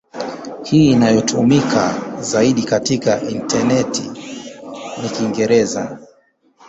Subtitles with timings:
[0.63, 4.11] Hii inayotumika zaidi katika intaneti
[5.03, 5.99] ni Kiingereza.